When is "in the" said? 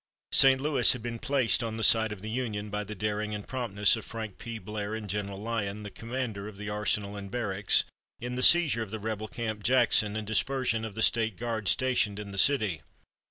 8.19-8.41, 12.17-12.39